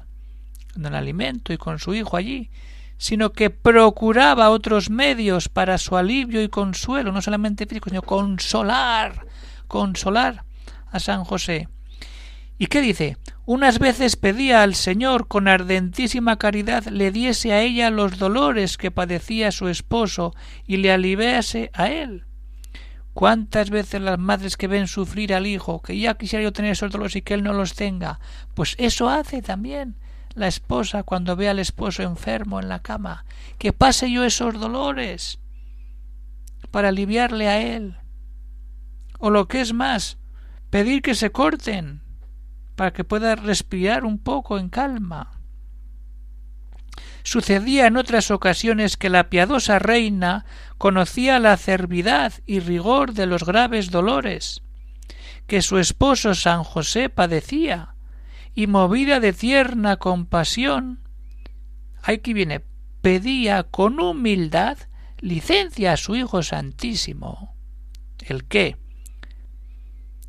con 0.73 0.85
el 0.85 0.93
alimento 0.93 1.53
y 1.53 1.57
con 1.57 1.79
su 1.79 1.95
hijo 1.95 2.15
allí, 2.15 2.51
sino 2.97 3.33
que 3.33 3.49
procuraba 3.49 4.51
otros 4.51 4.91
medios 4.91 5.49
para 5.49 5.79
su 5.79 5.97
alivio 5.97 6.43
y 6.43 6.49
consuelo, 6.49 7.11
no 7.11 7.23
solamente 7.23 7.65
físico, 7.65 7.89
sino 7.89 8.03
consolar, 8.03 9.25
consolar 9.67 10.45
a 10.91 10.99
San 10.99 11.23
José. 11.23 11.67
¿Y 12.59 12.67
qué 12.67 12.79
dice? 12.79 13.17
Unas 13.45 13.79
veces 13.79 14.17
pedía 14.17 14.61
al 14.61 14.75
Señor 14.75 15.27
con 15.27 15.47
ardentísima 15.47 16.37
caridad 16.37 16.85
le 16.85 17.11
diese 17.11 17.53
a 17.53 17.61
ella 17.61 17.89
los 17.89 18.19
dolores 18.19 18.77
que 18.77 18.91
padecía 18.91 19.51
su 19.51 19.67
esposo 19.67 20.35
y 20.67 20.77
le 20.77 20.91
aliviase 20.91 21.71
a 21.73 21.89
él. 21.89 22.25
¿Cuántas 23.13 23.69
veces 23.69 24.01
las 24.01 24.17
madres 24.17 24.57
que 24.57 24.67
ven 24.67 24.87
sufrir 24.87 25.33
al 25.33 25.45
hijo, 25.45 25.81
que 25.81 25.97
ya 25.97 26.15
quisiera 26.15 26.43
yo 26.43 26.53
tener 26.53 26.71
esos 26.71 26.91
dolores 26.91 27.15
y 27.15 27.21
que 27.21 27.35
él 27.35 27.43
no 27.43 27.53
los 27.53 27.75
tenga? 27.75 28.19
Pues 28.55 28.75
eso 28.79 29.09
hace 29.09 29.41
también 29.41 29.95
la 30.33 30.47
esposa 30.47 31.03
cuando 31.03 31.35
ve 31.35 31.47
al 31.47 31.59
esposo 31.59 32.01
enfermo 32.01 32.59
en 32.59 32.69
la 32.69 32.81
cama, 32.81 33.25
que 33.59 33.71
pase 33.71 34.11
yo 34.11 34.23
esos 34.23 34.59
dolores 34.59 35.39
para 36.71 36.89
aliviarle 36.89 37.47
a 37.47 37.61
él. 37.61 37.97
O 39.19 39.29
lo 39.29 39.47
que 39.47 39.61
es 39.61 39.73
más, 39.73 40.17
pedir 40.71 41.03
que 41.03 41.13
se 41.13 41.31
corten 41.31 42.01
para 42.75 42.93
que 42.93 43.03
pueda 43.03 43.35
respirar 43.35 44.05
un 44.05 44.17
poco 44.17 44.57
en 44.57 44.69
calma. 44.69 45.42
Sucedía 47.23 47.87
en 47.87 47.97
otras 47.97 48.31
ocasiones 48.31 48.97
que 48.97 49.09
la 49.09 49.29
piadosa 49.29 49.79
reina 49.79 50.45
conocía 50.77 51.39
la 51.39 51.53
acervidad 51.53 52.33
y 52.45 52.59
rigor 52.59 53.13
de 53.13 53.25
los 53.25 53.43
graves 53.45 53.91
dolores 53.91 54.63
que 55.47 55.61
su 55.61 55.77
esposo 55.77 56.35
San 56.35 56.63
José 56.63 57.09
padecía, 57.09 57.95
y 58.55 58.67
movida 58.67 59.19
de 59.19 59.33
tierna 59.33 59.97
compasión, 59.97 60.99
aquí 62.01 62.33
viene, 62.33 62.63
pedía 63.01 63.63
con 63.63 63.99
humildad 63.99 64.77
licencia 65.19 65.93
a 65.93 65.97
su 65.97 66.15
Hijo 66.15 66.43
Santísimo, 66.43 67.55
el 68.19 68.45
que, 68.45 68.77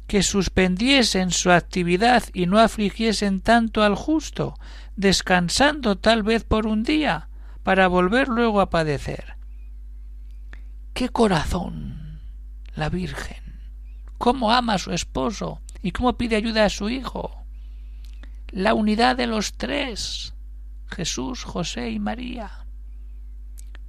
que 0.06 0.22
suspendiesen 0.22 1.30
su 1.30 1.50
actividad 1.50 2.24
y 2.32 2.46
no 2.46 2.58
afligiesen 2.58 3.40
tanto 3.40 3.82
al 3.82 3.94
justo, 3.94 4.54
descansando 4.96 5.96
tal 5.96 6.22
vez 6.22 6.44
por 6.44 6.66
un 6.66 6.82
día, 6.82 7.28
para 7.62 7.88
volver 7.88 8.28
luego 8.28 8.60
a 8.60 8.70
padecer. 8.70 9.36
¡Qué 10.92 11.08
corazón! 11.08 12.20
La 12.74 12.88
Virgen. 12.88 13.42
cómo 14.18 14.52
ama 14.52 14.74
a 14.74 14.78
su 14.78 14.92
esposo 14.92 15.60
y 15.82 15.92
cómo 15.92 16.16
pide 16.16 16.36
ayuda 16.36 16.64
a 16.64 16.70
su 16.70 16.88
hijo. 16.88 17.44
La 18.48 18.74
unidad 18.74 19.16
de 19.16 19.26
los 19.26 19.54
tres 19.54 20.34
Jesús, 20.88 21.44
José 21.44 21.90
y 21.90 21.98
María. 21.98 22.66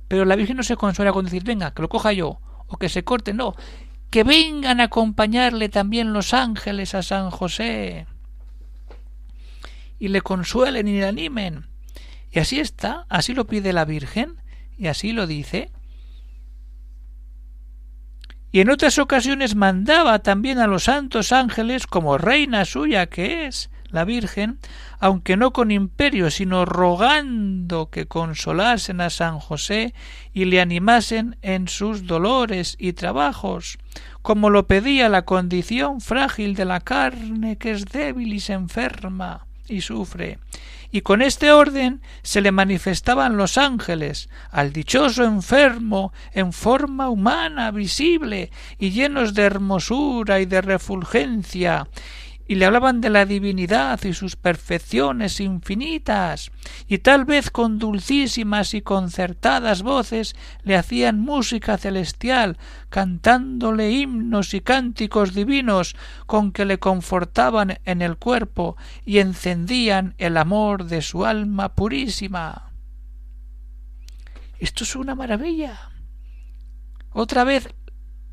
Pero 0.08 0.25
la 0.25 0.36
Virgen 0.36 0.58
no 0.58 0.63
se 0.63 0.75
consuela 0.75 1.13
con 1.13 1.25
decir 1.25 1.43
venga, 1.43 1.73
que 1.73 1.82
lo 1.82 1.89
coja 1.89 2.13
yo, 2.13 2.39
o 2.67 2.78
que 2.78 2.89
se 2.89 3.04
corte, 3.04 3.34
no, 3.34 3.56
que 4.15 4.23
vengan 4.23 4.80
a 4.80 4.86
acompañarle 4.86 5.67
también 5.67 6.13
los 6.13 6.34
ángeles 6.34 6.95
a 6.95 7.04
San 7.04 7.32
José 7.32 8.08
y 9.99 10.08
le 10.08 10.21
consuelen 10.21 10.88
y 10.88 10.99
le 10.99 11.06
animen. 11.06 11.67
Y 12.32 12.39
así 12.39 12.62
está, 12.62 13.06
así 13.10 13.34
lo 13.34 13.45
pide 13.45 13.73
la 13.73 13.84
Virgen 13.84 14.38
y 14.78 14.88
así 14.88 15.12
lo 15.12 15.28
dice. 15.28 15.69
Y 18.54 18.62
en 18.62 18.69
otras 18.69 18.99
ocasiones 18.99 19.54
mandaba 19.54 20.19
también 20.19 20.60
a 20.60 20.67
los 20.67 20.86
santos 20.86 21.34
ángeles, 21.34 21.86
como 21.86 22.17
reina 22.17 22.63
suya 22.63 23.08
que 23.08 23.47
es, 23.47 23.69
la 23.89 24.06
Virgen, 24.06 24.60
aunque 25.00 25.38
no 25.38 25.54
con 25.54 25.71
imperio, 25.71 26.30
sino 26.32 26.65
rogando 26.65 27.89
que 27.89 28.06
consolasen 28.06 29.02
a 29.02 29.10
San 29.10 29.39
José 29.39 29.93
y 30.34 30.45
le 30.45 30.62
animasen 30.62 31.38
en 31.41 31.67
sus 31.67 32.08
dolores 32.08 32.76
y 32.80 32.93
trabajos, 32.93 33.78
como 34.21 34.50
lo 34.50 34.67
pedía 34.67 35.10
la 35.10 35.24
condición 35.24 36.02
frágil 36.02 36.56
de 36.56 36.65
la 36.65 36.80
carne 36.80 37.58
que 37.58 37.71
es 37.71 37.86
débil 37.86 38.34
y 38.34 38.39
se 38.39 38.54
enferma 38.54 39.45
y 39.67 39.82
sufre. 39.82 40.39
Y 40.91 41.02
con 41.02 41.21
este 41.21 41.52
orden 41.52 42.02
se 42.21 42.39
le 42.39 42.52
manifestaban 42.52 43.36
los 43.36 43.58
ángeles 43.58 44.30
al 44.50 44.71
dichoso 44.71 45.26
enfermo 45.26 46.13
en 46.32 46.54
forma 46.54 47.10
humana, 47.10 47.71
visible 47.71 48.50
y 48.80 48.91
llenos 48.91 49.34
de 49.34 49.43
hermosura 49.43 50.39
y 50.39 50.45
de 50.45 50.62
refulgencia, 50.62 51.88
y 52.47 52.55
le 52.55 52.65
hablaban 52.65 53.01
de 53.01 53.10
la 53.10 53.25
divinidad 53.25 54.03
y 54.03 54.13
sus 54.13 54.36
perfecciones 54.36 55.39
infinitas, 55.39 56.51
y 56.88 56.99
tal 56.99 57.25
vez 57.25 57.49
con 57.49 57.79
dulcísimas 57.79 58.73
y 58.73 58.81
concertadas 58.81 59.81
voces 59.81 60.36
le 60.63 60.75
hacían 60.75 61.19
música 61.19 61.77
celestial, 61.77 62.58
cantándole 62.89 63.91
himnos 63.91 64.53
y 64.53 64.62
cánticos 64.62 65.34
divinos 65.34 65.95
con 66.27 66.51
que 66.51 66.65
le 66.65 66.77
confortaban 66.77 67.79
en 67.84 68.01
el 68.01 68.17
cuerpo 68.17 68.77
y 69.05 69.19
encendían 69.19 70.13
el 70.17 70.38
amor 70.38 70.86
de 70.86 71.01
su 71.01 71.25
alma 71.25 71.73
purísima. 71.73 72.71
Esto 74.60 74.84
es 74.84 74.95
una 74.95 75.15
maravilla. 75.15 75.91
Otra 77.12 77.43
vez 77.43 77.73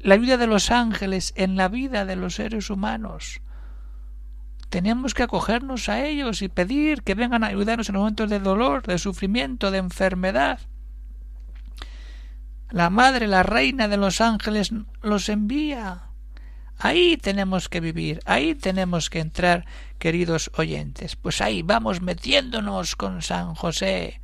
la 0.01 0.17
vida 0.17 0.37
de 0.37 0.47
los 0.47 0.71
ángeles 0.71 1.33
en 1.37 1.57
la 1.57 1.69
vida 1.69 2.05
de 2.05 2.17
los 2.17 2.35
seres 2.35 2.69
humanos 2.69 3.41
tenemos 4.73 5.13
que 5.13 5.23
acogernos 5.23 5.91
a 5.91 6.07
ellos 6.07 6.41
y 6.41 6.49
pedir 6.49 7.03
que 7.03 7.15
vengan 7.15 7.45
a 7.45 7.49
ayudarnos 7.49 7.91
en 7.91 7.97
momentos 7.97 8.31
de 8.31 8.39
dolor, 8.41 8.83
de 8.87 8.97
sufrimiento, 8.97 9.71
de 9.71 9.77
enfermedad. 9.77 10.61
La 12.71 12.89
Madre, 12.89 13.27
la 13.27 13.43
Reina 13.43 13.87
de 13.87 13.99
los 13.99 14.23
ángeles, 14.23 14.73
los 15.03 15.29
envía. 15.29 16.05
Ahí 16.79 17.19
tenemos 17.19 17.69
que 17.69 17.81
vivir, 17.81 18.21
ahí 18.25 18.55
tenemos 18.55 19.11
que 19.11 19.21
entrar, 19.21 19.67
queridos 19.99 20.51
oyentes. 20.57 21.17
Pues 21.17 21.43
ahí 21.43 21.61
vamos 21.61 22.01
metiéndonos 22.01 22.97
con 22.97 23.21
San 23.21 23.55
José 23.55 24.23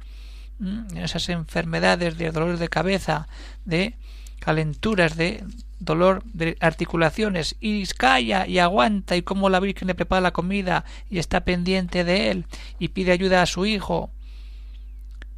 en 0.59 0.97
esas 0.97 1.29
enfermedades 1.29 2.17
de 2.17 2.31
dolor 2.31 2.57
de 2.57 2.69
cabeza, 2.69 3.29
de 3.67 3.99
calenturas, 4.41 5.15
de 5.15 5.45
dolor 5.79 6.23
de 6.25 6.57
articulaciones 6.61 7.57
y 7.61 7.87
calla 7.87 8.47
y 8.47 8.59
aguanta 8.59 9.17
y 9.17 9.23
como 9.23 9.49
la 9.49 9.61
Virgen 9.61 9.89
le 9.89 9.95
prepara 9.95 10.21
la 10.21 10.33
comida 10.33 10.85
y 11.09 11.19
está 11.19 11.45
pendiente 11.45 12.05
de 12.05 12.31
él 12.31 12.47
y 12.79 12.89
pide 12.89 13.13
ayuda 13.13 13.43
a 13.43 13.47
su 13.47 13.67
hijo. 13.67 14.11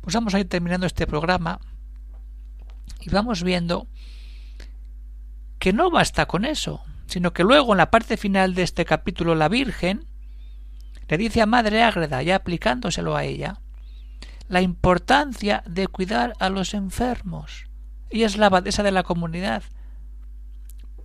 Pues 0.00 0.14
vamos 0.14 0.34
a 0.34 0.40
ir 0.40 0.48
terminando 0.48 0.86
este 0.86 1.06
programa 1.06 1.60
y 3.00 3.10
vamos 3.10 3.42
viendo 3.42 3.86
que 5.58 5.72
no 5.72 5.90
basta 5.90 6.26
con 6.26 6.44
eso, 6.44 6.82
sino 7.06 7.32
que 7.32 7.44
luego 7.44 7.72
en 7.72 7.78
la 7.78 7.90
parte 7.90 8.16
final 8.16 8.54
de 8.54 8.62
este 8.62 8.84
capítulo 8.84 9.34
la 9.34 9.48
Virgen 9.48 10.06
le 11.08 11.18
dice 11.18 11.42
a 11.42 11.46
Madre 11.46 11.82
Ágreda, 11.82 12.22
ya 12.22 12.36
aplicándoselo 12.36 13.16
a 13.16 13.24
ella, 13.24 13.60
la 14.48 14.62
importancia 14.62 15.62
de 15.66 15.86
cuidar 15.88 16.34
a 16.38 16.48
los 16.48 16.72
enfermos. 16.72 17.66
Ella 18.10 18.26
es 18.26 18.36
la 18.36 18.46
abadesa 18.46 18.82
de 18.82 18.92
la 18.92 19.02
comunidad, 19.02 19.64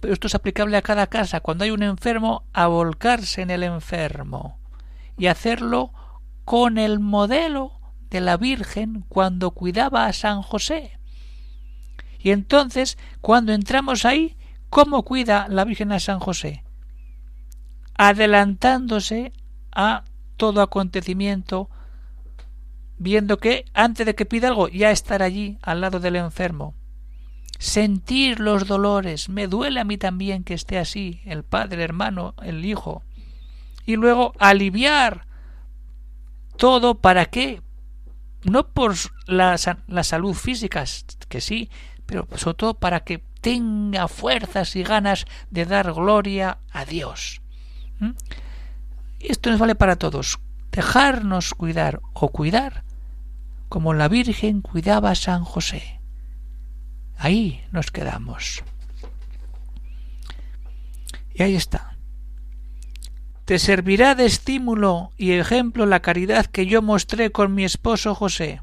esto 0.03 0.27
es 0.27 0.35
aplicable 0.35 0.77
a 0.77 0.81
cada 0.81 1.07
casa. 1.07 1.39
Cuando 1.39 1.63
hay 1.63 1.71
un 1.71 1.83
enfermo, 1.83 2.43
a 2.53 2.67
volcarse 2.67 3.41
en 3.41 3.49
el 3.49 3.63
enfermo 3.63 4.59
y 5.17 5.27
hacerlo 5.27 5.93
con 6.43 6.77
el 6.77 6.99
modelo 6.99 7.79
de 8.09 8.21
la 8.21 8.37
Virgen 8.37 9.05
cuando 9.09 9.51
cuidaba 9.51 10.05
a 10.05 10.13
San 10.13 10.41
José. 10.41 10.99
Y 12.19 12.31
entonces, 12.31 12.97
cuando 13.21 13.53
entramos 13.53 14.05
ahí, 14.05 14.37
¿cómo 14.69 15.03
cuida 15.03 15.47
la 15.49 15.65
Virgen 15.65 15.91
a 15.91 15.99
San 15.99 16.19
José? 16.19 16.63
Adelantándose 17.97 19.31
a 19.71 20.03
todo 20.37 20.61
acontecimiento, 20.61 21.69
viendo 22.97 23.37
que 23.37 23.65
antes 23.73 24.05
de 24.05 24.15
que 24.15 24.25
pida 24.25 24.47
algo 24.47 24.69
ya 24.69 24.91
estar 24.91 25.21
allí 25.21 25.57
al 25.61 25.81
lado 25.81 25.99
del 25.99 26.15
enfermo. 26.15 26.73
Sentir 27.57 28.39
los 28.39 28.67
dolores, 28.67 29.29
me 29.29 29.47
duele 29.47 29.79
a 29.79 29.85
mí 29.85 29.97
también 29.97 30.43
que 30.43 30.53
esté 30.53 30.77
así, 30.77 31.21
el 31.25 31.43
padre, 31.43 31.75
el 31.75 31.81
hermano, 31.81 32.35
el 32.41 32.65
hijo. 32.65 33.03
Y 33.85 33.95
luego 33.95 34.33
aliviar 34.39 35.25
todo 36.57 36.95
para 36.95 37.25
qué? 37.25 37.61
No 38.43 38.67
por 38.67 38.95
la, 39.25 39.55
la 39.87 40.03
salud 40.03 40.33
física, 40.33 40.83
que 41.29 41.41
sí, 41.41 41.69
pero 42.05 42.27
sobre 42.35 42.55
todo 42.55 42.73
para 42.75 43.01
que 43.01 43.23
tenga 43.41 44.07
fuerzas 44.07 44.75
y 44.75 44.83
ganas 44.83 45.25
de 45.49 45.65
dar 45.65 45.93
gloria 45.93 46.57
a 46.71 46.85
Dios. 46.85 47.41
¿Mm? 47.99 48.11
Esto 49.19 49.49
nos 49.49 49.59
vale 49.59 49.75
para 49.75 49.95
todos. 49.95 50.39
Dejarnos 50.71 51.53
cuidar 51.53 52.01
o 52.13 52.29
cuidar 52.29 52.83
como 53.69 53.93
la 53.93 54.07
Virgen 54.07 54.61
cuidaba 54.61 55.11
a 55.11 55.15
San 55.15 55.43
José. 55.43 55.94
Ahí 57.17 57.63
nos 57.71 57.91
quedamos. 57.91 58.63
Y 61.33 61.43
ahí 61.43 61.55
está. 61.55 61.97
Te 63.45 63.59
servirá 63.59 64.15
de 64.15 64.25
estímulo 64.25 65.11
y 65.17 65.33
ejemplo 65.33 65.85
la 65.85 66.01
caridad 66.01 66.45
que 66.45 66.65
yo 66.65 66.81
mostré 66.81 67.31
con 67.31 67.53
mi 67.53 67.63
esposo 67.63 68.15
José. 68.15 68.61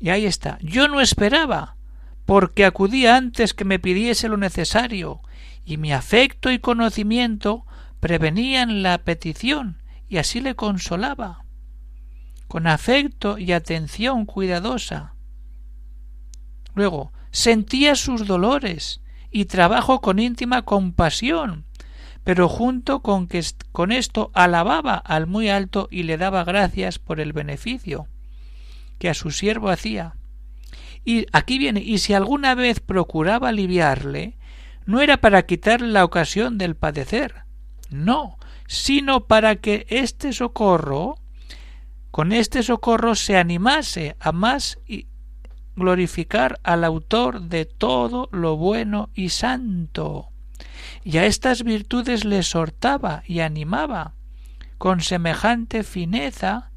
Y 0.00 0.10
ahí 0.10 0.24
está. 0.24 0.58
Yo 0.62 0.88
no 0.88 1.00
esperaba, 1.00 1.76
porque 2.24 2.64
acudí 2.64 3.06
antes 3.06 3.54
que 3.54 3.64
me 3.64 3.78
pidiese 3.78 4.28
lo 4.28 4.36
necesario, 4.36 5.20
y 5.64 5.76
mi 5.76 5.92
afecto 5.92 6.50
y 6.50 6.60
conocimiento 6.60 7.66
prevenían 8.00 8.82
la 8.82 8.98
petición, 8.98 9.82
y 10.08 10.18
así 10.18 10.40
le 10.40 10.54
consolaba. 10.54 11.44
Con 12.46 12.66
afecto 12.66 13.36
y 13.36 13.52
atención 13.52 14.26
cuidadosa. 14.26 15.15
Luego, 16.76 17.10
sentía 17.30 17.96
sus 17.96 18.26
dolores 18.26 19.00
y 19.30 19.46
trabajo 19.46 20.02
con 20.02 20.18
íntima 20.18 20.62
compasión, 20.62 21.64
pero 22.22 22.50
junto 22.50 23.00
con 23.00 23.28
que 23.28 23.42
con 23.72 23.92
esto 23.92 24.30
alababa 24.34 24.94
al 24.94 25.26
muy 25.26 25.48
alto 25.48 25.88
y 25.90 26.02
le 26.02 26.18
daba 26.18 26.44
gracias 26.44 26.98
por 26.98 27.18
el 27.18 27.32
beneficio 27.32 28.08
que 28.98 29.08
a 29.08 29.14
su 29.14 29.30
siervo 29.30 29.70
hacía. 29.70 30.16
Y 31.02 31.24
aquí 31.32 31.58
viene, 31.58 31.80
y 31.80 31.96
si 31.96 32.12
alguna 32.12 32.54
vez 32.54 32.80
procuraba 32.80 33.48
aliviarle, 33.48 34.36
no 34.84 35.00
era 35.00 35.16
para 35.16 35.46
quitarle 35.46 35.88
la 35.88 36.04
ocasión 36.04 36.58
del 36.58 36.76
padecer, 36.76 37.44
no, 37.88 38.38
sino 38.66 39.26
para 39.26 39.56
que 39.56 39.86
este 39.88 40.34
socorro, 40.34 41.16
con 42.10 42.32
este 42.32 42.62
socorro 42.62 43.14
se 43.14 43.38
animase 43.38 44.14
a 44.20 44.32
más 44.32 44.78
y 44.86 45.06
glorificar 45.76 46.58
al 46.62 46.84
autor 46.84 47.42
de 47.42 47.66
todo 47.66 48.28
lo 48.32 48.56
bueno 48.56 49.10
y 49.14 49.28
santo 49.28 50.30
y 51.06 51.18
a 51.18 51.26
estas 51.26 51.62
virtudes 51.62 52.24
le 52.24 52.38
exhortaba 52.38 53.22
y 53.26 53.38
animaba. 53.38 54.14
Con 54.76 55.00
semejante 55.00 55.84
fineza 55.84 56.72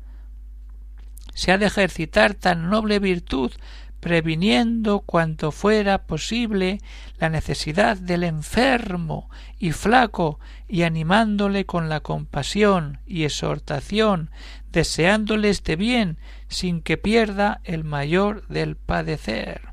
se 1.33 1.51
ha 1.51 1.57
de 1.57 1.65
ejercitar 1.65 2.35
tan 2.35 2.69
noble 2.69 2.99
virtud, 2.99 3.51
previniendo 3.99 4.99
cuanto 4.99 5.51
fuera 5.51 6.03
posible 6.03 6.79
la 7.17 7.29
necesidad 7.29 7.97
del 7.97 8.23
enfermo 8.23 9.31
y 9.57 9.71
flaco, 9.71 10.39
y 10.67 10.83
animándole 10.83 11.65
con 11.65 11.89
la 11.89 11.99
compasión 11.99 12.99
y 13.07 13.23
exhortación, 13.23 14.29
deseándole 14.71 15.49
este 15.49 15.75
bien, 15.75 16.19
sin 16.49 16.81
que 16.81 16.97
pierda 16.97 17.61
el 17.63 17.85
mayor 17.85 18.45
del 18.47 18.75
padecer. 18.75 19.69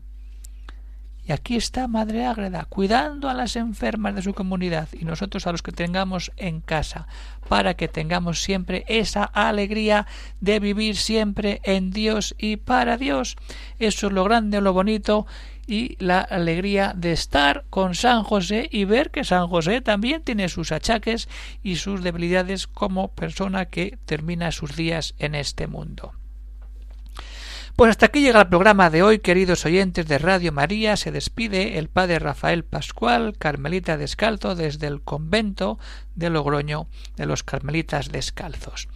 Y 1.29 1.33
aquí 1.33 1.57
está 1.57 1.89
Madre 1.89 2.25
Ágreda, 2.25 2.67
cuidando 2.67 3.29
a 3.29 3.35
las 3.35 3.57
enfermas 3.57 4.15
de 4.15 4.23
su 4.23 4.33
comunidad 4.33 4.89
y 4.93 5.05
nosotros 5.05 5.49
a 5.49 5.53
los 5.53 5.61
que 5.61 5.73
tengamos 5.73 6.31
en 6.37 6.61
casa, 6.61 7.09
para 7.49 7.75
que 7.75 7.89
tengamos 7.89 8.43
siempre 8.43 8.85
esa 8.87 9.25
alegría 9.25 10.07
de 10.41 10.61
vivir 10.61 10.97
siempre 10.97 11.61
en 11.65 11.91
Dios 11.91 12.37
y 12.39 12.59
para 12.59 12.97
Dios. 12.97 13.37
Eso 13.81 14.07
es 14.07 14.13
lo 14.13 14.23
grande, 14.23 14.61
lo 14.61 14.73
bonito 14.73 15.27
y 15.67 15.97
la 15.99 16.21
alegría 16.21 16.93
de 16.95 17.11
estar 17.11 17.65
con 17.71 17.97
San 17.97 18.23
José 18.23 18.69
y 18.71 18.85
ver 18.85 19.11
que 19.11 19.25
San 19.25 19.49
José 19.49 19.81
también 19.81 20.23
tiene 20.23 20.49
sus 20.49 20.71
achaques 20.71 21.29
y 21.61 21.75
sus 21.75 22.05
debilidades 22.05 22.69
como 22.69 23.09
persona 23.09 23.65
que 23.65 23.99
termina 24.07 24.53
sus 24.53 24.77
días 24.77 25.15
en 25.19 25.35
este 25.35 25.67
mundo. 25.67 26.13
Pues 27.77 27.91
hasta 27.91 28.07
aquí 28.07 28.23
llega 28.23 28.41
el 28.41 28.49
programa 28.49 28.89
de 28.89 29.03
hoy, 29.03 29.19
queridos 29.19 29.67
oyentes 29.67 30.07
de 30.07 30.17
Radio 30.17 30.51
María. 30.51 30.97
Se 30.97 31.13
despide 31.13 31.77
el 31.79 31.91
padre 31.91 32.19
Rafael 32.19 32.65
Pascual, 32.65 33.37
Carmelita 33.37 33.99
Descalzo, 33.99 34.55
desde 34.55 34.87
el 34.87 35.03
convento 35.03 35.79
de 36.15 36.31
Logroño 36.31 36.87
de 37.17 37.27
los 37.27 37.43
Carmelitas 37.43 38.11
Descalzos. 38.11 38.89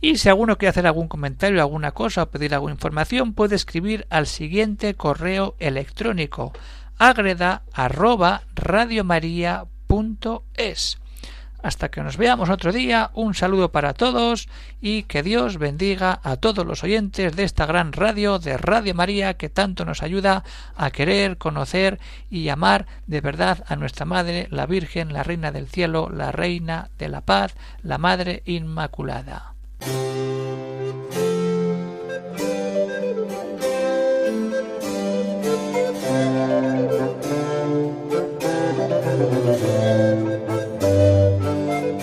Y 0.00 0.18
si 0.18 0.28
alguno 0.28 0.58
quiere 0.58 0.70
hacer 0.70 0.86
algún 0.86 1.08
comentario, 1.08 1.60
alguna 1.60 1.90
cosa 1.90 2.22
o 2.22 2.30
pedir 2.30 2.54
alguna 2.54 2.74
información, 2.74 3.34
puede 3.34 3.56
escribir 3.56 4.06
al 4.10 4.28
siguiente 4.28 4.94
correo 4.94 5.56
electrónico 5.58 6.52
agreda 6.98 7.64
hasta 11.62 11.90
que 11.90 12.02
nos 12.02 12.16
veamos 12.16 12.50
otro 12.50 12.72
día, 12.72 13.10
un 13.14 13.34
saludo 13.34 13.70
para 13.70 13.94
todos 13.94 14.48
y 14.80 15.04
que 15.04 15.22
Dios 15.22 15.58
bendiga 15.58 16.20
a 16.22 16.36
todos 16.36 16.66
los 16.66 16.84
oyentes 16.84 17.36
de 17.36 17.44
esta 17.44 17.66
gran 17.66 17.92
radio 17.92 18.38
de 18.38 18.56
Radio 18.56 18.94
María 18.94 19.34
que 19.34 19.48
tanto 19.48 19.84
nos 19.84 20.02
ayuda 20.02 20.44
a 20.76 20.90
querer, 20.90 21.38
conocer 21.38 22.00
y 22.30 22.48
amar 22.48 22.86
de 23.06 23.20
verdad 23.20 23.64
a 23.66 23.76
nuestra 23.76 24.06
Madre, 24.06 24.48
la 24.50 24.66
Virgen, 24.66 25.12
la 25.12 25.22
Reina 25.22 25.52
del 25.52 25.68
Cielo, 25.68 26.08
la 26.12 26.32
Reina 26.32 26.90
de 26.98 27.08
la 27.08 27.20
Paz, 27.20 27.54
la 27.82 27.98
Madre 27.98 28.42
Inmaculada. 28.46 29.54